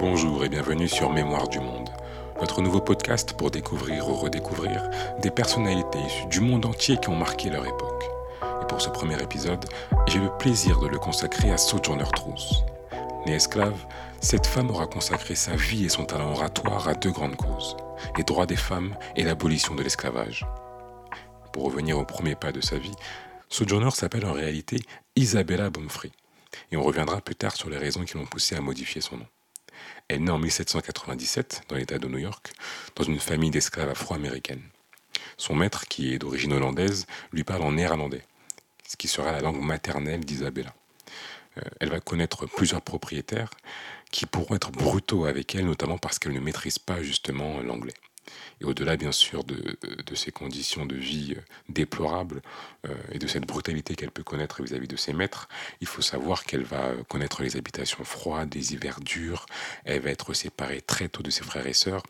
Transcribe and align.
Bonjour 0.00 0.42
et 0.46 0.48
bienvenue 0.48 0.88
sur 0.88 1.10
Mémoire 1.10 1.46
du 1.46 1.60
Monde, 1.60 1.90
votre 2.38 2.62
nouveau 2.62 2.80
podcast 2.80 3.34
pour 3.34 3.50
découvrir 3.50 4.08
ou 4.08 4.14
redécouvrir 4.14 4.88
des 5.20 5.30
personnalités 5.30 5.98
issues 5.98 6.26
du 6.28 6.40
monde 6.40 6.64
entier 6.64 6.96
qui 6.96 7.10
ont 7.10 7.16
marqué 7.16 7.50
leur 7.50 7.66
époque. 7.66 8.04
Et 8.62 8.66
pour 8.66 8.80
ce 8.80 8.88
premier 8.88 9.22
épisode, 9.22 9.62
j'ai 10.08 10.18
le 10.18 10.34
plaisir 10.38 10.80
de 10.80 10.88
le 10.88 10.98
consacrer 10.98 11.50
à 11.50 11.58
Sojourner 11.58 12.08
Truth. 12.14 12.64
Née 13.26 13.34
esclave, 13.34 13.76
cette 14.22 14.46
femme 14.46 14.70
aura 14.70 14.86
consacré 14.86 15.34
sa 15.34 15.54
vie 15.54 15.84
et 15.84 15.90
son 15.90 16.06
talent 16.06 16.32
oratoire 16.32 16.88
à 16.88 16.94
deux 16.94 17.12
grandes 17.12 17.36
causes, 17.36 17.76
les 18.16 18.24
droits 18.24 18.46
des 18.46 18.56
femmes 18.56 18.96
et 19.16 19.22
l'abolition 19.22 19.74
de 19.74 19.82
l'esclavage. 19.82 20.46
Pour 21.52 21.64
revenir 21.64 21.98
au 21.98 22.06
premier 22.06 22.36
pas 22.36 22.52
de 22.52 22.62
sa 22.62 22.78
vie, 22.78 22.96
Sojourner 23.50 23.90
s'appelle 23.90 24.24
en 24.24 24.32
réalité 24.32 24.78
Isabella 25.14 25.68
Bomfrey, 25.68 26.10
et 26.72 26.78
on 26.78 26.82
reviendra 26.82 27.20
plus 27.20 27.36
tard 27.36 27.54
sur 27.54 27.68
les 27.68 27.76
raisons 27.76 28.04
qui 28.06 28.16
l'ont 28.16 28.24
poussé 28.24 28.56
à 28.56 28.62
modifier 28.62 29.02
son 29.02 29.18
nom. 29.18 29.26
Elle 30.08 30.24
naît 30.24 30.30
en 30.30 30.38
1797 30.38 31.62
dans 31.68 31.76
l'État 31.76 31.98
de 31.98 32.08
New 32.08 32.18
York, 32.18 32.52
dans 32.96 33.04
une 33.04 33.20
famille 33.20 33.50
d'esclaves 33.50 33.90
afro-américaines. 33.90 34.62
Son 35.36 35.54
maître, 35.54 35.86
qui 35.88 36.12
est 36.12 36.18
d'origine 36.18 36.52
hollandaise, 36.52 37.06
lui 37.32 37.44
parle 37.44 37.62
en 37.62 37.72
néerlandais, 37.72 38.22
ce 38.86 38.96
qui 38.96 39.08
sera 39.08 39.32
la 39.32 39.40
langue 39.40 39.60
maternelle 39.60 40.24
d'Isabella. 40.24 40.74
Euh, 41.58 41.62
elle 41.80 41.90
va 41.90 42.00
connaître 42.00 42.46
plusieurs 42.46 42.82
propriétaires 42.82 43.50
qui 44.10 44.26
pourront 44.26 44.56
être 44.56 44.70
brutaux 44.70 45.24
avec 45.24 45.54
elle, 45.54 45.66
notamment 45.66 45.98
parce 45.98 46.18
qu'elle 46.18 46.32
ne 46.32 46.40
maîtrise 46.40 46.78
pas 46.78 47.02
justement 47.02 47.60
l'anglais. 47.60 47.94
Et 48.60 48.64
au-delà, 48.64 48.96
bien 48.96 49.12
sûr, 49.12 49.44
de, 49.44 49.76
ces 50.14 50.32
conditions 50.32 50.86
de 50.86 50.96
vie 50.96 51.34
euh, 51.36 51.40
déplorables 51.68 52.42
euh, 52.86 52.94
et 53.12 53.18
de 53.18 53.26
cette 53.26 53.46
brutalité 53.46 53.94
qu'elle 53.94 54.10
peut 54.10 54.22
connaître 54.22 54.62
vis-à-vis 54.62 54.88
de 54.88 54.96
ses 54.96 55.12
maîtres, 55.12 55.48
il 55.80 55.86
faut 55.86 56.02
savoir 56.02 56.44
qu'elle 56.44 56.64
va 56.64 56.92
connaître 57.08 57.42
les 57.42 57.56
habitations 57.56 58.04
froides, 58.04 58.48
des 58.48 58.74
hivers 58.74 59.00
durs, 59.00 59.46
elle 59.84 60.00
va 60.00 60.10
être 60.10 60.34
séparée 60.34 60.80
très 60.80 61.08
tôt 61.08 61.22
de 61.22 61.30
ses 61.30 61.44
frères 61.44 61.66
et 61.66 61.72
sœurs, 61.72 62.02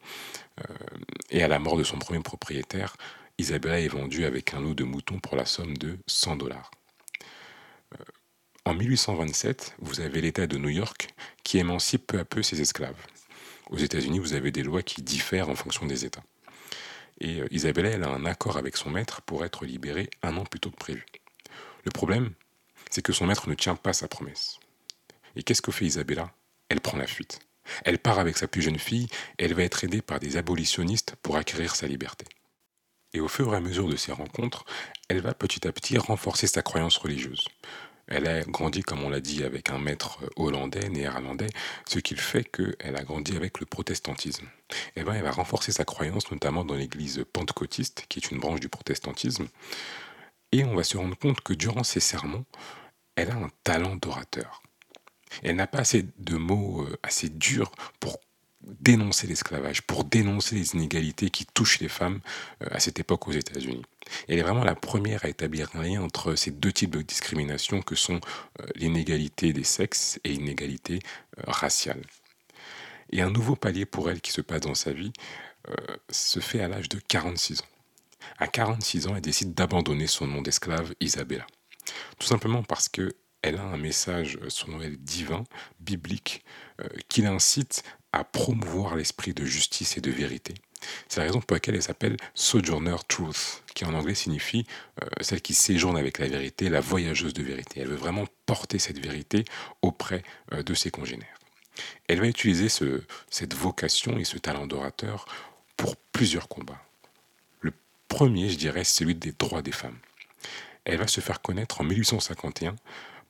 euh, 0.61 0.75
et 1.30 1.42
à 1.42 1.48
la 1.48 1.58
mort 1.58 1.77
de 1.77 1.84
son 1.84 1.98
premier 1.98 2.20
propriétaire, 2.20 2.97
Isabella 3.39 3.80
est 3.80 3.89
vendue 3.89 4.25
avec 4.25 4.55
un 4.55 4.61
lot 4.61 4.75
de 4.75 4.84
moutons 4.84 5.19
pour 5.19 5.36
la 5.36 5.47
somme 5.47 5.77
de 5.77 5.98
100 6.06 6.36
dollars. 6.36 6.70
En 8.67 8.75
1827, 8.75 9.77
vous 9.80 10.00
avez 10.00 10.20
l'État 10.20 10.47
de 10.47 10.58
New 10.58 10.69
York 10.69 11.14
qui 11.42 11.58
émancipe 11.58 12.06
peu 12.08 12.19
à 12.19 12.25
peu 12.25 12.42
ses 12.42 12.61
esclaves. 12.61 13.06
Aux 13.71 13.79
États-Unis, 13.79 14.19
vous 14.19 14.35
avez 14.35 14.51
des 14.51 14.65
lois 14.65 14.83
qui 14.83 15.01
diffèrent 15.01 15.49
en 15.49 15.55
fonction 15.55 15.87
des 15.87 16.05
États. 16.05 16.25
Et 17.21 17.41
euh, 17.41 17.47
Isabella, 17.51 17.91
elle 17.91 18.03
a 18.03 18.09
un 18.09 18.25
accord 18.25 18.57
avec 18.57 18.77
son 18.77 18.91
maître 18.91 19.23
pour 19.23 19.45
être 19.45 19.65
libérée 19.65 20.11
un 20.23 20.37
an 20.37 20.45
plus 20.45 20.59
tôt 20.59 20.71
que 20.71 20.77
prévu. 20.77 21.07
Le 21.85 21.91
problème, 21.91 22.33
c'est 22.91 23.03
que 23.03 23.13
son 23.13 23.27
maître 23.27 23.48
ne 23.48 23.55
tient 23.55 23.77
pas 23.77 23.93
sa 23.93 24.09
promesse. 24.09 24.59
Et 25.37 25.43
qu'est-ce 25.45 25.63
que 25.63 25.71
fait 25.71 25.87
Isabella? 25.87 26.33
Elle 26.69 26.81
prend 26.81 26.98
la 26.98 27.07
fuite. 27.07 27.39
Elle 27.85 27.98
part 27.98 28.19
avec 28.19 28.37
sa 28.37 28.48
plus 28.48 28.63
jeune 28.63 28.79
fille 28.79 29.09
elle 29.39 29.55
va 29.55 29.63
être 29.63 29.85
aidée 29.85 30.03
par 30.03 30.19
des 30.19 30.37
abolitionnistes 30.37 31.15
pour 31.23 31.37
acquérir 31.37 31.77
sa 31.77 31.87
liberté. 31.87 32.27
Et 33.13 33.21
au 33.21 33.29
fur 33.29 33.53
et 33.53 33.57
à 33.57 33.61
mesure 33.61 33.89
de 33.89 33.97
ces 33.97 34.13
rencontres, 34.13 34.65
elle 35.09 35.21
va 35.21 35.35
petit 35.35 35.67
à 35.69 35.73
petit 35.73 35.98
renforcer 35.98 36.47
sa 36.47 36.63
croyance 36.63 36.97
religieuse. 36.97 37.45
Elle 38.11 38.27
a 38.27 38.42
grandi, 38.42 38.83
comme 38.83 39.05
on 39.05 39.08
l'a 39.08 39.20
dit, 39.20 39.44
avec 39.44 39.70
un 39.70 39.78
maître 39.78 40.19
hollandais, 40.36 40.89
néerlandais, 40.89 41.48
ce 41.86 42.00
qui 42.00 42.17
fait 42.17 42.44
qu'elle 42.44 42.97
a 42.97 43.05
grandi 43.05 43.36
avec 43.36 43.61
le 43.61 43.67
protestantisme. 43.67 44.47
Et 44.97 45.05
ben, 45.05 45.14
elle 45.14 45.22
va 45.22 45.30
renforcer 45.30 45.70
sa 45.70 45.84
croyance, 45.84 46.30
notamment 46.30 46.64
dans 46.64 46.75
l'église 46.75 47.25
pentecôtiste, 47.33 48.06
qui 48.08 48.19
est 48.19 48.30
une 48.30 48.41
branche 48.41 48.61
du 48.61 48.69
protestantisme. 48.69 49.48
Et 50.50 50.64
on 50.64 50.75
va 50.75 50.83
se 50.83 50.97
rendre 50.97 51.17
compte 51.17 51.41
que 51.41 51.52
durant 51.52 51.84
ses 51.84 52.00
sermons, 52.00 52.44
elle 53.14 53.30
a 53.30 53.36
un 53.36 53.50
talent 53.62 53.94
d'orateur. 53.94 54.62
Elle 55.45 55.56
n'a 55.56 55.69
pas 55.69 55.78
assez 55.78 56.05
de 56.19 56.36
mots 56.36 56.83
euh, 56.83 56.98
assez 57.05 57.28
durs 57.28 57.70
pour 58.00 58.19
dénoncer 58.62 59.27
l'esclavage, 59.27 59.83
pour 59.83 60.05
dénoncer 60.05 60.55
les 60.55 60.75
inégalités 60.75 61.30
qui 61.30 61.47
touchent 61.47 61.80
les 61.80 61.89
femmes 61.89 62.20
euh, 62.62 62.69
à 62.70 62.80
cette 62.80 62.98
époque 63.00 63.28
aux 63.28 63.33
États-Unis. 63.33 63.84
Elle 64.28 64.39
est 64.39 64.42
vraiment 64.42 64.64
la 64.64 64.75
première 64.75 65.25
à 65.25 65.28
établir 65.28 65.70
un 65.74 65.83
lien 65.83 66.02
entre 66.02 66.35
ces 66.35 66.51
deux 66.51 66.73
types 66.73 66.90
de 66.90 67.02
discrimination 67.02 67.80
que 67.83 67.95
sont 67.95 68.20
euh, 68.61 68.67
l'inégalité 68.74 69.52
des 69.52 69.64
sexes 69.64 70.20
et 70.24 70.30
l'inégalité 70.30 71.01
euh, 71.39 71.42
raciale. 71.46 72.02
Et 73.11 73.23
un 73.23 73.30
nouveau 73.30 73.57
palier 73.57 73.86
pour 73.86 74.11
elle 74.11 74.20
qui 74.20 74.30
se 74.30 74.40
passe 74.40 74.61
dans 74.61 74.74
sa 74.74 74.92
vie 74.92 75.12
se 76.11 76.40
fait 76.40 76.61
à 76.61 76.68
l'âge 76.68 76.89
de 76.89 76.98
46 76.98 77.61
ans. 77.61 77.64
À 78.39 78.46
46 78.46 79.08
ans, 79.08 79.17
elle 79.17 79.20
décide 79.20 79.52
d'abandonner 79.52 80.06
son 80.06 80.27
nom 80.27 80.42
d'esclave 80.42 80.95
Isabella. 81.01 81.46
Tout 82.18 82.27
simplement 82.27 82.62
parce 82.62 82.89
que 82.89 83.14
elle 83.42 83.56
a 83.56 83.62
un 83.62 83.77
message, 83.77 84.39
selon 84.48 84.80
elle, 84.80 84.96
divin, 84.96 85.45
biblique, 85.80 86.45
qui 87.08 87.23
l'incite 87.23 87.83
à 88.13 88.25
promouvoir 88.25 88.97
l'esprit 88.97 89.35
de 89.35 89.45
justice 89.45 89.97
et 89.97 90.01
de 90.01 90.11
vérité. 90.11 90.55
C'est 91.09 91.21
la 91.21 91.27
raison 91.27 91.41
pour 91.41 91.55
laquelle 91.55 91.75
elle 91.75 91.83
s'appelle 91.83 92.17
Sojourner 92.35 92.97
Truth, 93.09 93.63
qui 93.75 93.85
en 93.85 93.95
anglais 93.95 94.15
signifie 94.15 94.67
euh, 95.03 95.07
celle 95.21 95.43
qui 95.43 95.55
séjourne 95.55 95.97
avec 95.97 96.19
la 96.19 96.27
vérité, 96.27 96.69
la 96.69 96.81
voyageuse 96.81 97.35
de 97.35 97.43
vérité. 97.43 97.81
Elle 97.81 97.89
veut 97.89 97.97
vraiment 97.97 98.27
porter 98.47 98.79
cette 98.79 98.98
vérité 98.98 99.45
auprès 99.83 100.23
euh, 100.53 100.63
de 100.63 100.75
ses 100.75 100.91
congénères. 100.91 101.39
Elle 102.09 102.21
va 102.21 102.27
utiliser 102.27 102.69
ce, 102.69 103.03
cette 103.31 103.55
vocation 103.55 104.19
et 104.19 104.25
ce 104.25 104.39
talent 104.39 104.67
d'orateur 104.67 105.27
pour 105.77 105.97
plusieurs 105.97 106.48
combats. 106.48 106.83
Le 107.61 107.73
premier, 108.09 108.48
je 108.48 108.57
dirais, 108.57 108.85
c'est 108.85 108.98
celui 108.98 109.15
des 109.15 109.33
droits 109.33 109.63
des 109.63 109.73
femmes. 109.73 109.98
Elle 110.85 110.98
va 110.98 111.07
se 111.07 111.21
faire 111.21 111.42
connaître 111.42 111.81
en 111.81 111.85
1851 111.85 112.75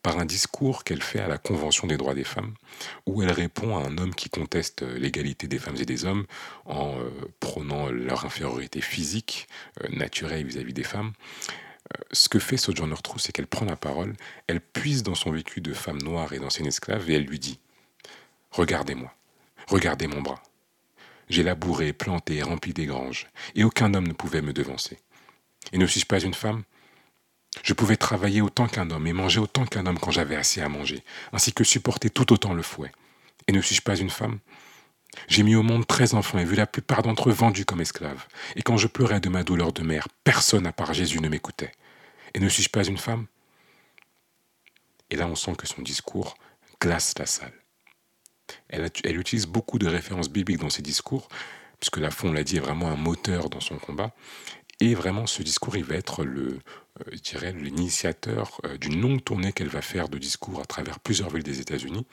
par 0.02 0.18
un 0.18 0.24
discours 0.24 0.84
qu'elle 0.84 1.02
fait 1.02 1.20
à 1.20 1.28
la 1.28 1.38
Convention 1.38 1.86
des 1.86 1.96
droits 1.96 2.14
des 2.14 2.24
femmes, 2.24 2.54
où 3.06 3.22
elle 3.22 3.32
répond 3.32 3.76
à 3.76 3.86
un 3.86 3.98
homme 3.98 4.14
qui 4.14 4.30
conteste 4.30 4.82
euh, 4.82 4.98
l'égalité 4.98 5.46
des 5.46 5.58
femmes 5.58 5.76
et 5.78 5.84
des 5.84 6.04
hommes 6.04 6.26
en 6.64 6.98
euh, 6.98 7.10
prônant 7.38 7.88
leur 7.90 8.24
infériorité 8.24 8.80
physique, 8.80 9.48
euh, 9.82 9.88
naturelle 9.90 10.46
vis-à-vis 10.46 10.72
des 10.72 10.84
femmes. 10.84 11.12
ce 12.12 12.28
que 12.28 12.38
fait 12.38 12.56
Sojourner 12.56 12.94
Truth, 13.02 13.20
c'est 13.20 13.32
qu'elle 13.32 13.46
prend 13.46 13.66
la 13.66 13.76
parole, 13.76 14.14
elle 14.46 14.60
puise 14.60 15.02
dans 15.02 15.14
son 15.14 15.32
vécu 15.32 15.60
de 15.60 15.74
femme 15.74 16.00
noire 16.00 16.32
et 16.32 16.38
d'ancienne 16.38 16.66
esclave, 16.66 17.10
et 17.10 17.14
elle 17.14 17.24
lui 17.24 17.38
dit 17.38 17.58
Regardez-moi, 18.52 19.12
regardez 19.66 20.06
mon 20.06 20.22
bras. 20.22 20.42
J'ai 21.28 21.42
labouré, 21.44 21.92
planté, 21.92 22.42
rempli 22.42 22.72
des 22.72 22.86
granges, 22.86 23.28
et 23.54 23.64
aucun 23.64 23.94
homme 23.94 24.08
ne 24.08 24.12
pouvait 24.12 24.42
me 24.42 24.52
devancer. 24.52 24.98
Et 25.72 25.78
ne 25.78 25.86
suis-je 25.86 26.06
pas 26.06 26.20
une 26.20 26.34
femme? 26.34 26.64
Je 27.62 27.72
pouvais 27.74 27.96
travailler 27.96 28.40
autant 28.40 28.68
qu'un 28.68 28.90
homme 28.90 29.06
et 29.06 29.12
manger 29.12 29.40
autant 29.40 29.66
qu'un 29.66 29.86
homme 29.86 29.98
quand 29.98 30.10
j'avais 30.10 30.36
assez 30.36 30.60
à 30.60 30.68
manger, 30.68 31.02
ainsi 31.32 31.52
que 31.52 31.64
supporter 31.64 32.10
tout 32.10 32.32
autant 32.32 32.54
le 32.54 32.62
fouet. 32.62 32.92
Et 33.48 33.52
ne 33.52 33.60
suis-je 33.60 33.82
pas 33.82 33.96
une 33.96 34.10
femme? 34.10 34.38
J'ai 35.28 35.42
mis 35.42 35.56
au 35.56 35.62
monde 35.62 35.86
treize 35.86 36.14
enfants 36.14 36.38
et 36.38 36.44
vu 36.44 36.54
la 36.54 36.66
plupart 36.66 37.02
d'entre 37.02 37.30
eux 37.30 37.32
vendus 37.32 37.64
comme 37.64 37.80
esclaves. 37.80 38.26
Et 38.54 38.62
quand 38.62 38.76
je 38.76 38.86
pleurais 38.86 39.20
de 39.20 39.28
ma 39.28 39.42
douleur 39.42 39.72
de 39.72 39.82
mère, 39.82 40.08
personne 40.22 40.66
à 40.66 40.72
part 40.72 40.94
Jésus 40.94 41.20
ne 41.20 41.28
m'écoutait. 41.28 41.72
Et 42.34 42.40
ne 42.40 42.48
suis-je 42.48 42.70
pas 42.70 42.84
une 42.84 42.98
femme? 42.98 43.26
Et 45.10 45.16
là, 45.16 45.26
on 45.26 45.34
sent 45.34 45.56
que 45.56 45.66
son 45.66 45.82
discours 45.82 46.36
glace 46.80 47.14
la 47.18 47.26
salle. 47.26 47.52
Elle, 48.68 49.18
utilise 49.18 49.46
beaucoup 49.46 49.78
de 49.78 49.88
références 49.88 50.30
bibliques 50.30 50.60
dans 50.60 50.70
ses 50.70 50.82
discours, 50.82 51.28
puisque 51.80 51.98
la 51.98 52.10
fond, 52.10 52.28
on 52.28 52.32
l'a 52.32 52.44
dit, 52.44 52.56
est 52.56 52.60
vraiment 52.60 52.88
un 52.88 52.96
moteur 52.96 53.50
dans 53.50 53.60
son 53.60 53.76
combat. 53.76 54.12
Et 54.82 54.94
vraiment, 54.94 55.26
ce 55.26 55.42
discours, 55.42 55.76
il 55.76 55.84
va 55.84 55.96
être 55.96 56.24
le, 56.24 56.58
euh, 57.06 57.52
l'initiateur 57.52 58.60
euh, 58.64 58.78
d'une 58.78 58.98
longue 58.98 59.22
tournée 59.22 59.52
qu'elle 59.52 59.68
va 59.68 59.82
faire 59.82 60.08
de 60.08 60.16
discours 60.16 60.58
à 60.60 60.64
travers 60.64 61.00
plusieurs 61.00 61.28
villes 61.28 61.42
des 61.42 61.60
États-Unis. 61.60 62.06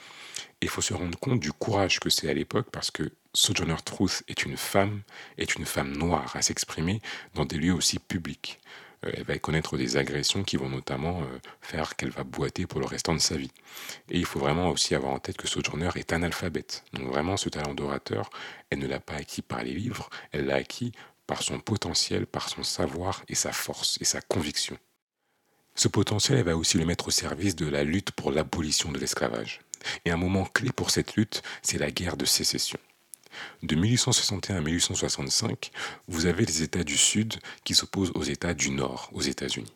Et 0.62 0.66
il 0.66 0.70
faut 0.70 0.82
se 0.82 0.94
rendre 0.94 1.18
compte 1.18 1.40
du 1.40 1.54
courage 1.54 2.02
que 2.02 2.10
c'est 2.10 2.30
à 2.30 2.34
l'époque, 2.34 2.68
parce 2.72 2.92
que 2.92 3.10
Sojourner 3.34 3.78
Truth 3.86 4.24
est 4.28 4.44
une 4.44 4.58
femme, 4.58 5.02
est 5.38 5.56
une 5.56 5.66
femme 5.66 5.96
noire 5.96 6.36
à 6.36 6.42
s'exprimer 6.42 7.02
dans 7.36 7.46
des 7.46 7.58
lieux 7.58 7.74
aussi 7.74 8.00
publics. 8.00 8.60
Euh, 9.06 9.12
elle 9.14 9.24
va 9.24 9.38
connaître 9.38 9.78
des 9.78 9.96
agressions 9.96 10.44
qui 10.44 10.58
vont 10.58 10.70
notamment 10.70 11.22
faire 11.62 11.96
qu'elle 11.96 12.10
va 12.10 12.26
boiter 12.26 12.66
pour 12.66 12.82
le 12.82 12.86
restant 12.86 13.14
de 13.14 13.20
sa 13.20 13.38
vie. 13.38 13.52
Et 14.10 14.18
il 14.18 14.26
faut 14.26 14.40
vraiment 14.40 14.72
aussi 14.72 14.94
avoir 14.94 15.14
en 15.14 15.20
tête 15.20 15.38
que 15.38 15.48
Sojourner 15.48 15.92
est 15.96 16.12
analphabète. 16.12 16.84
Donc 16.92 17.08
vraiment, 17.08 17.38
ce 17.38 17.48
talent 17.48 17.74
d'orateur, 17.74 18.30
elle 18.72 18.80
ne 18.80 18.88
l'a 18.88 19.00
pas 19.00 19.13
acquis 19.13 19.42
par 19.42 19.63
les 19.63 19.74
livres, 19.74 20.10
elle 20.34 20.48
l'a 20.48 20.56
acquis 20.56 20.92
par 21.27 21.44
son 21.44 21.59
potentiel, 21.59 22.25
par 22.25 22.50
son 22.50 22.63
savoir 22.63 23.24
et 23.27 23.35
sa 23.35 23.51
force 23.51 23.97
et 24.01 24.06
sa 24.06 24.21
conviction. 24.21 24.77
Ce 25.75 25.88
potentiel, 25.88 26.39
elle 26.39 26.45
va 26.45 26.57
aussi 26.57 26.77
le 26.77 26.85
mettre 26.85 27.09
au 27.09 27.12
service 27.12 27.56
de 27.56 27.68
la 27.68 27.83
lutte 27.83 28.12
pour 28.12 28.31
l'abolition 28.31 28.91
de 28.91 28.97
l'esclavage. 28.97 29.62
Et 30.06 30.12
un 30.12 30.18
moment 30.18 30.45
clé 30.45 30.71
pour 30.71 30.89
cette 30.89 31.15
lutte, 31.15 31.44
c'est 31.62 31.77
la 31.77 31.91
guerre 31.91 32.18
de 32.18 32.25
sécession. 32.25 32.79
De 33.62 33.75
1861 33.75 34.56
à 34.56 34.62
1865, 34.62 35.71
vous 36.07 36.25
avez 36.25 36.45
les 36.45 36.63
États 36.63 36.83
du 36.83 36.97
Sud 36.97 37.35
qui 37.63 37.75
s'opposent 37.75 38.12
aux 38.15 38.24
États 38.24 38.56
du 38.56 38.71
Nord, 38.71 39.09
aux 39.13 39.21
États-Unis. 39.21 39.71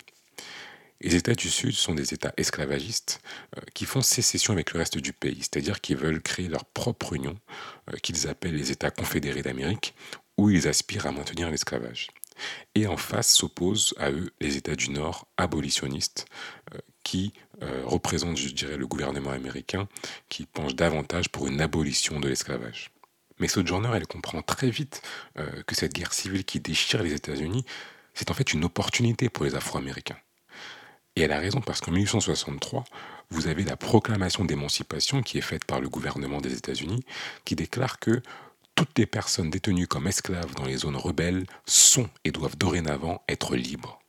Les 1.04 1.16
États 1.16 1.34
du 1.34 1.50
Sud 1.50 1.74
sont 1.74 1.96
des 1.96 2.14
États 2.14 2.34
esclavagistes 2.38 3.22
euh, 3.58 3.62
qui 3.74 3.86
font 3.86 4.02
sécession 4.02 4.54
avec 4.54 4.72
le 4.72 4.80
reste 4.80 5.00
du 5.00 5.14
pays, 5.14 5.40
c'est-à-dire 5.40 5.82
qu'ils 5.82 5.98
veulent 5.98 6.22
créer 6.22 6.48
leur 6.48 6.64
propre 6.64 7.14
union, 7.14 7.40
euh, 7.90 7.98
qu'ils 7.98 8.28
appellent 8.28 8.56
les 8.56 8.72
États 8.72 8.92
confédérés 8.92 9.42
d'Amérique, 9.42 9.96
où 10.42 10.50
ils 10.50 10.68
aspirent 10.68 11.06
à 11.06 11.12
maintenir 11.12 11.52
l'esclavage. 11.52 12.08
Et 12.74 12.88
en 12.88 12.98
face 12.98 13.32
s'opposent 13.32 13.94
à 14.00 14.10
eux 14.10 14.32
les 14.42 14.58
États 14.58 14.76
du 14.76 14.90
Nord 14.90 15.28
abolitionnistes 15.38 16.26
euh, 16.74 16.80
qui 17.04 17.34
euh, 17.62 17.84
représentent, 17.86 18.38
je 18.38 18.50
dirais, 18.50 18.76
le 18.76 18.88
gouvernement 18.88 19.30
américain 19.30 19.88
qui 20.30 20.48
penche 20.48 20.74
davantage 20.74 21.30
pour 21.30 21.46
une 21.46 21.62
abolition 21.62 22.20
de 22.20 22.28
l'esclavage. 22.28 22.90
Mais 23.38 23.48
Sojourner, 23.48 23.92
elle 23.94 24.08
comprend 24.08 24.42
très 24.42 24.72
vite 24.72 25.04
euh, 25.38 25.62
que 25.68 25.76
cette 25.76 25.94
guerre 25.94 26.14
civile 26.14 26.44
qui 26.44 26.60
déchire 26.60 27.04
les 27.04 27.14
États-Unis, 27.14 27.64
c'est 28.16 28.32
en 28.32 28.34
fait 28.34 28.52
une 28.52 28.64
opportunité 28.64 29.30
pour 29.30 29.46
les 29.46 29.54
Afro-Américains. 29.54 30.18
Et 31.16 31.22
elle 31.22 31.34
a 31.34 31.40
raison 31.40 31.62
parce 31.62 31.82
qu'en 31.82 31.92
1863, 31.92 32.84
vous 33.30 33.46
avez 33.46 33.64
la 33.64 33.78
proclamation 33.78 34.44
d'émancipation 34.44 35.22
qui 35.22 35.38
est 35.38 35.42
faite 35.42 35.66
par 35.66 35.82
le 35.82 35.88
gouvernement 35.88 36.42
des 36.42 36.54
États-Unis, 36.54 37.04
qui 37.46 37.56
déclare 37.56 38.00
que 38.00 38.24
toutes 38.76 38.98
les 38.98 39.06
personnes 39.06 39.50
détenues 39.50 39.88
comme 39.88 40.08
esclaves 40.08 40.56
dans 40.56 40.66
les 40.66 40.78
zones 40.78 40.96
rebelles 40.96 41.46
sont 41.66 42.10
et 42.24 42.32
doivent 42.32 42.58
dorénavant 42.58 43.24
être 43.28 43.56
libres. 43.56 44.02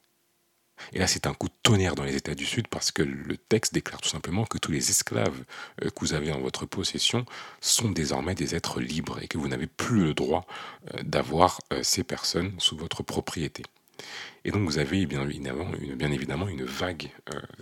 Et 0.93 0.99
là, 0.99 1.07
c'est 1.07 1.27
un 1.27 1.35
coup 1.35 1.49
de 1.49 1.55
tonnerre 1.63 1.95
dans 1.95 2.05
les 2.05 2.17
États 2.17 2.35
du 2.35 2.45
Sud 2.45 2.69
parce 2.69 2.91
que 2.91 3.03
le 3.03 3.37
texte 3.37 3.75
déclare 3.75 4.01
tout 4.01 4.09
simplement 4.09 4.45
que 4.45 4.59
tous 4.59 4.73
les 4.73 4.91
esclaves 4.91 5.45
euh, 5.83 5.91
que 5.91 6.01
vous 6.01 6.15
avez 6.15 6.33
en 6.33 6.41
votre 6.41 6.67
possession 6.67 7.25
sont 7.61 7.91
désormais 7.91 8.35
des 8.35 8.55
êtres 8.55 8.81
libres 8.81 9.19
et 9.23 9.29
que 9.29 9.39
vous 9.39 9.49
n'avez 9.49 9.67
plus 9.67 10.03
le 10.03 10.15
droit 10.15 10.47
euh, 10.95 11.03
d'avoir 11.03 11.61
euh, 11.73 11.83
ces 11.83 12.03
personnes 12.03 12.53
sous 12.59 12.77
votre 12.77 13.03
propriété. 13.03 13.63
Et 14.45 14.51
donc 14.51 14.63
vous 14.65 14.79
avez 14.79 15.07
bien 15.07 15.29
évidemment 15.29 16.49
une, 16.49 16.65
vague 16.65 17.11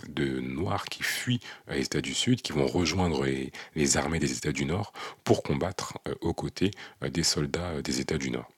de 0.07 0.39
Noirs 0.39 0.85
qui 0.85 1.03
fuient 1.03 1.39
les 1.69 1.81
États 1.81 2.01
du 2.01 2.13
Sud, 2.13 2.41
qui 2.41 2.53
vont 2.53 2.65
rejoindre 2.65 3.25
les, 3.75 3.97
armées 3.97 4.19
des 4.19 4.31
États 4.31 4.51
du 4.51 4.65
Nord 4.65 4.93
pour 5.23 5.43
combattre 5.43 5.99
aux 6.21 6.33
côtés 6.33 6.71
des 7.01 7.23
soldats 7.23 7.81
des 7.81 7.99
États 7.99 8.17
du 8.17 8.31
Nord. 8.31 8.49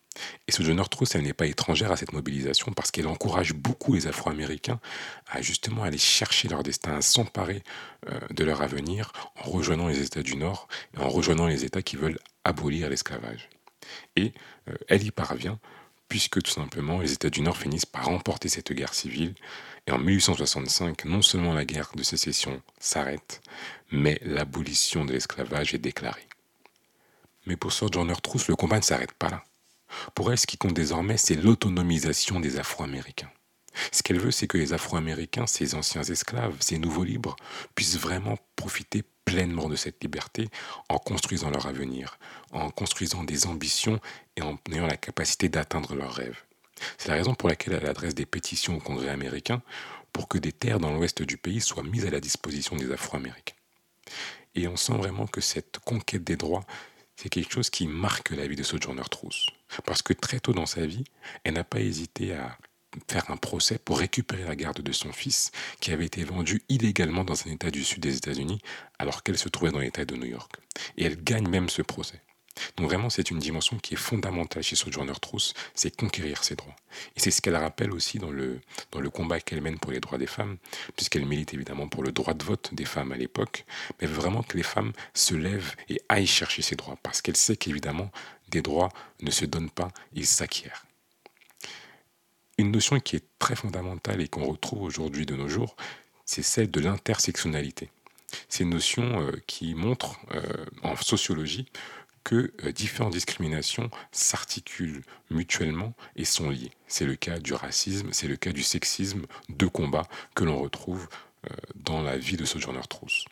Et 0.48 0.52
ce 0.52 0.58
Sojourner 0.58 0.84
Truth, 0.90 1.16
elle 1.16 1.24
n'est 1.24 1.34
pas 1.34 1.48
étrangère 1.48 1.92
à 1.92 1.98
cette 1.98 2.14
mobilisation 2.14 2.72
parce 2.74 2.92
qu'elle 2.92 3.08
encourage 3.08 3.54
beaucoup 3.54 3.94
les 3.94 4.08
Afro-Américains 4.08 4.80
à 5.28 5.42
justement 5.42 5.84
aller 5.84 5.98
chercher 5.98 6.48
leur 6.48 6.64
destin, 6.64 6.96
à 6.96 7.02
s'emparer 7.02 7.64
euh, 8.10 8.20
de 8.30 8.44
leur 8.44 8.62
avenir 8.62 9.12
en 9.44 9.50
rejoignant 9.50 9.88
les 9.88 10.02
États 10.02 10.24
du 10.24 10.36
Nord 10.36 10.68
et 10.96 11.00
en 11.00 11.10
rejoignant 11.10 11.48
les 11.48 11.66
États 11.66 11.82
qui 11.82 11.96
veulent 11.96 12.20
abolir 12.44 12.90
l'esclavage. 12.90 13.50
Et 14.16 14.34
euh, 14.70 14.76
elle 14.88 15.04
y 15.04 15.12
parvient 15.12 15.60
puisque 16.14 16.44
tout 16.44 16.52
simplement 16.52 17.02
les 17.02 17.14
États 17.14 17.32
du 17.32 17.42
Nord 17.42 17.58
finissent 17.58 17.88
par 17.88 18.06
remporter 18.06 18.48
cette 18.48 18.72
guerre 18.72 18.94
civile. 18.94 19.34
Et 19.88 19.92
en 19.92 19.98
1865, 19.98 21.06
non 21.06 21.24
seulement 21.24 21.56
la 21.56 21.66
guerre 21.66 21.90
de 21.96 22.04
sécession 22.04 22.62
s'arrête, 22.80 23.42
mais 23.92 24.20
l'abolition 24.22 25.06
de 25.06 25.14
l'esclavage 25.14 25.74
est 25.74 25.80
déclarée. 25.80 26.28
Mais 27.48 27.56
pour 27.56 27.74
Sojourner 27.74 28.14
Truth, 28.22 28.48
le 28.48 28.56
combat 28.56 28.78
ne 28.78 28.84
s'arrête 28.84 29.14
pas 29.14 29.30
là. 29.30 29.44
Pour 30.14 30.32
elle, 30.32 30.38
ce 30.38 30.46
qui 30.46 30.56
compte 30.56 30.76
désormais, 30.76 31.18
c'est 31.18 31.34
l'autonomisation 31.34 32.40
des 32.40 32.60
Afro-Américains. 32.60 33.32
Ce 33.92 34.04
qu'elle 34.04 34.20
veut, 34.20 34.30
c'est 34.30 34.46
que 34.46 34.60
les 34.60 34.72
Afro-Américains, 34.72 35.48
ces 35.48 35.74
anciens 35.74 36.04
esclaves, 36.04 36.58
ces 36.60 36.78
nouveaux 36.78 37.06
libres, 37.06 37.38
puissent 37.74 37.98
vraiment 37.98 38.38
profiter 38.56 39.04
pleinement 39.26 39.70
de 39.70 39.76
cette 39.76 40.02
liberté 40.04 40.50
en 40.90 40.98
construisant 40.98 41.50
leur 41.50 41.66
avenir, 41.66 42.18
en 42.52 42.70
construisant 42.70 43.24
des 43.24 43.48
ambitions 43.48 44.00
et 44.36 44.42
en 44.42 44.58
ayant 44.72 44.88
la 44.88 44.98
capacité 44.98 45.50
d'atteindre 45.50 45.96
leurs 45.96 46.14
rêves. 46.14 46.44
C'est 46.98 47.10
la 47.10 47.16
raison 47.16 47.34
pour 47.34 47.50
laquelle 47.50 47.74
elle 47.74 47.90
adresse 47.90 48.16
des 48.16 48.26
pétitions 48.26 48.78
au 48.78 48.80
Congrès 48.80 49.10
américain 49.10 49.62
pour 50.12 50.28
que 50.28 50.38
des 50.38 50.52
terres 50.52 50.80
dans 50.80 50.94
l'ouest 50.94 51.22
du 51.22 51.38
pays 51.38 51.62
soient 51.62 51.84
mises 51.84 52.06
à 52.06 52.12
la 52.12 52.20
disposition 52.20 52.76
des 52.76 52.92
Afro-Américains. 52.92 53.56
Et 54.56 54.68
on 54.68 54.76
sent 54.76 54.94
vraiment 54.94 55.26
que 55.26 55.42
cette 55.42 55.80
conquête 55.80 56.24
des 56.24 56.36
droits, 56.36 56.66
c'est 57.16 57.30
quelque 57.30 57.52
chose 57.52 57.70
qui 57.70 57.88
marque 57.88 58.30
la 58.30 58.48
vie 58.48 58.56
de 58.56 58.64
Sojourner 58.64 59.04
Truth. 59.10 59.48
Parce 59.86 60.02
que 60.02 60.14
très 60.14 60.40
tôt 60.40 60.54
dans 60.54 60.66
sa 60.66 60.86
vie, 60.86 61.04
elle 61.44 61.56
n'a 61.56 61.64
pas 61.64 61.80
hésité 61.80 62.34
à 62.34 62.58
faire 63.08 63.30
un 63.32 63.38
procès 63.38 63.78
pour 63.78 64.00
récupérer 64.00 64.44
la 64.44 64.56
garde 64.56 64.82
de 64.82 64.92
son 64.92 65.12
fils 65.12 65.52
qui 65.80 65.92
avait 65.92 66.06
été 66.06 66.24
vendu 66.24 66.64
illégalement 66.70 67.24
dans 67.24 67.48
un 67.48 67.52
État 67.52 67.72
du 67.72 67.84
sud 67.84 68.02
des 68.02 68.18
États-Unis 68.18 68.62
alors 69.00 69.24
qu'elle 69.24 69.38
se 69.38 69.50
trouvait 69.50 69.72
dans 69.72 69.80
l'État 69.80 70.06
de 70.06 70.16
New 70.16 70.26
York. 70.28 70.56
Et 70.98 71.06
elle 71.06 71.24
gagne 71.24 71.48
même 71.48 71.70
ce 71.70 71.82
procès. 71.82 72.22
Donc 72.78 72.88
vraiment, 72.88 73.10
c'est 73.10 73.32
une 73.32 73.40
dimension 73.40 73.78
qui 73.78 73.96
est 73.96 73.98
fondamentale 73.98 74.64
chez 74.64 74.76
Sojourner 74.76 75.14
Truth, 75.22 75.54
c'est 75.74 75.96
conquérir 75.96 76.44
ses 76.44 76.56
droits. 76.56 76.76
Et 77.16 77.20
c'est 77.20 77.32
ce 77.32 77.42
qu'elle 77.42 77.56
rappelle 77.56 77.92
aussi 77.92 78.20
dans 78.20 78.30
le, 78.30 78.60
dans 78.92 79.00
le 79.00 79.10
combat 79.10 79.40
qu'elle 79.40 79.62
mène 79.62 79.80
pour 79.80 79.92
les 79.92 80.00
droits 80.00 80.18
des 80.18 80.28
femmes, 80.28 80.58
puisqu'elle 80.96 81.26
milite 81.26 81.54
évidemment 81.54 81.88
pour 81.88 82.04
le 82.04 82.12
droit 82.12 82.34
de 82.34 82.44
vote 82.44 82.70
des 82.74 82.86
femmes 82.86 83.12
à 83.12 83.18
l'époque, 83.18 83.66
mais 84.00 84.08
vraiment 84.08 84.44
que 84.44 84.58
les 84.58 84.64
femmes 84.64 84.94
se 85.14 85.34
lèvent 85.34 85.76
et 85.90 86.02
aillent 86.10 86.28
chercher 86.28 86.62
ces 86.62 86.76
droits, 86.76 86.98
parce 87.02 87.22
qu'elle 87.22 87.38
sait 87.38 87.58
qu'évidemment, 87.58 88.12
des 88.50 88.62
droits 88.62 88.90
ne 89.22 89.32
se 89.32 89.46
donnent 89.46 89.72
pas, 89.72 89.90
ils 90.14 90.28
s'acquièrent. 90.28 90.86
Une 92.58 92.72
notion 92.72 93.00
qui 93.00 93.16
est 93.16 93.26
très 93.40 93.56
fondamentale 93.56 94.22
et 94.22 94.28
qu'on 94.28 94.46
retrouve 94.46 94.84
aujourd'hui 94.84 95.26
de 95.26 95.36
nos 95.36 95.48
jours, 95.48 95.76
c'est 96.26 96.44
celle 96.44 96.70
de 96.70 96.80
l'intersectionnalité. 96.80 97.90
C'est 98.48 98.64
une 98.64 98.72
notion 98.72 99.22
euh, 99.22 99.32
qui 99.48 99.74
montre 99.76 100.20
euh, 100.34 100.66
en 100.84 100.96
sociologie 100.96 101.66
que 102.24 102.54
euh, 102.64 102.72
différentes 102.72 103.14
discriminations 103.14 103.90
s'articulent 104.12 105.04
mutuellement 105.30 105.94
et 106.16 106.26
sont 106.26 106.50
liées. 106.50 106.72
C'est 106.88 107.06
le 107.06 107.16
cas 107.16 107.40
du 107.40 107.54
racisme, 107.54 108.10
c'est 108.12 108.28
le 108.28 108.36
cas 108.36 108.52
du 108.52 108.64
sexisme, 108.64 109.24
deux 109.50 109.70
combats 109.70 110.08
que 110.36 110.44
l'on 110.44 110.60
retrouve 110.60 111.08
dans 111.76 112.02
la 112.02 112.18
vie 112.18 112.38
de 112.38 112.46
Sojourner 112.46 112.80
Truth. 112.88 113.26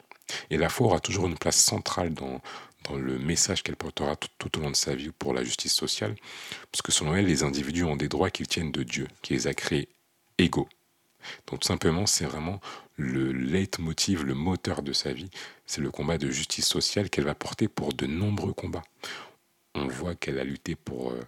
Et 0.50 0.58
la 0.58 0.68
foi 0.68 0.88
aura 0.88 1.00
toujours 1.00 1.28
une 1.28 1.38
place 1.38 1.56
centrale 1.56 2.14
dans, 2.14 2.42
dans 2.84 2.96
le 2.96 3.20
message 3.20 3.64
qu'elle 3.64 3.76
portera 3.76 4.16
tout, 4.16 4.58
au 4.58 4.62
long 4.62 4.72
de 4.72 4.76
sa 4.76 4.96
vie 4.96 5.12
pour 5.12 5.34
la 5.34 5.44
justice 5.44 5.74
sociale, 5.74 6.16
puisque 6.72 6.92
selon 6.92 7.16
elle, 7.16 7.26
les 7.26 7.44
individus 7.44 7.84
ont 7.84 7.96
des 7.96 8.08
droits 8.08 8.30
qui 8.30 8.44
tiennent 8.44 8.72
de 8.72 8.84
Dieu, 8.84 9.08
qui 9.22 9.34
les 9.34 9.48
a 9.48 9.54
créés 9.54 9.90
égaux. 10.38 10.70
Donc 11.48 11.60
tout 11.60 11.68
simplement, 11.68 12.06
c'est 12.06 12.26
vraiment 12.26 12.60
le 12.96 13.32
leitmotiv, 13.32 14.24
le 14.24 14.34
moteur 14.34 14.82
de 14.82 14.94
sa 14.94 15.14
vie, 15.14 15.30
c'est 15.66 15.82
le 15.82 15.92
combat 15.92 16.18
de 16.18 16.30
justice 16.30 16.68
sociale 16.68 17.10
qu'elle 17.10 17.26
va 17.26 17.36
porter 17.36 17.68
pour 17.68 17.94
de 17.94 18.06
nombreux 18.06 18.54
combats. 18.54 18.84
On 19.76 19.88
voit 19.88 20.16
qu'elle 20.16 20.40
a 20.40 20.44
lutté 20.44 20.76
pour, 20.76 21.12
euh, 21.12 21.22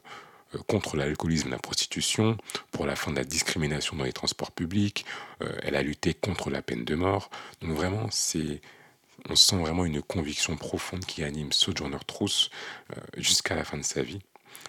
euh, 0.55 0.59
contre 0.67 0.97
l'alcoolisme 0.97 1.49
la 1.49 1.59
prostitution, 1.59 2.37
pour 2.71 2.85
la 2.85 2.95
fin 2.95 3.11
de 3.11 3.17
la 3.17 3.23
discrimination 3.23 3.95
dans 3.95 4.03
les 4.03 4.13
transports 4.13 4.51
publics, 4.51 5.05
euh, 5.41 5.55
elle 5.61 5.75
a 5.75 5.81
lutté 5.81 6.13
contre 6.13 6.49
la 6.49 6.61
peine 6.61 6.83
de 6.83 6.95
mort. 6.95 7.29
Donc 7.61 7.71
vraiment, 7.71 8.07
c'est 8.11 8.61
on 9.29 9.35
sent 9.35 9.57
vraiment 9.57 9.85
une 9.85 10.01
conviction 10.01 10.55
profonde 10.57 11.05
qui 11.05 11.23
anime 11.23 11.51
Sojourner 11.51 11.99
Truth 12.05 12.49
jusqu'à 13.15 13.55
la 13.55 13.63
fin 13.63 13.77
de 13.77 13.83
sa 13.83 14.01
vie, 14.01 14.19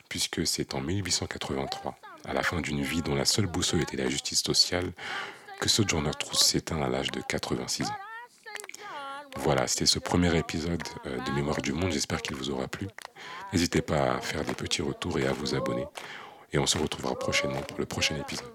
puisque 0.08 0.46
c'est 0.46 0.74
en 0.74 0.80
1883, 0.80 1.96
à 2.24 2.32
la 2.32 2.42
fin 2.42 2.60
d'une 2.60 2.82
vie 2.82 3.02
dont 3.02 3.14
la 3.14 3.24
seule 3.24 3.46
boussole 3.46 3.82
était 3.82 3.96
la 3.96 4.08
justice 4.08 4.42
sociale, 4.42 4.92
que 5.60 5.68
Sojourner 5.68 6.12
Truth 6.18 6.38
s'éteint 6.38 6.82
à 6.82 6.88
l'âge 6.88 7.10
de 7.10 7.20
86 7.20 7.86
ans. 7.86 7.96
Voilà, 9.36 9.66
c'était 9.66 9.86
ce 9.86 9.98
premier 9.98 10.36
épisode 10.36 10.82
euh, 11.06 11.18
de 11.18 11.30
Mémoire 11.32 11.60
du 11.60 11.72
Monde. 11.72 11.92
J'espère 11.92 12.22
qu'il 12.22 12.36
vous 12.36 12.50
aura 12.50 12.68
plu. 12.68 12.86
N'hésitez 13.52 13.82
pas 13.82 14.14
à 14.14 14.20
faire 14.20 14.44
des 14.44 14.54
petits 14.54 14.82
retours 14.82 15.18
et 15.18 15.26
à 15.26 15.32
vous 15.32 15.54
abonner. 15.54 15.86
Et 16.52 16.58
on 16.58 16.66
se 16.66 16.78
retrouvera 16.78 17.18
prochainement 17.18 17.62
pour 17.62 17.78
le 17.78 17.86
prochain 17.86 18.16
épisode. 18.16 18.52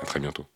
À 0.00 0.06
très 0.06 0.20
bientôt. 0.20 0.46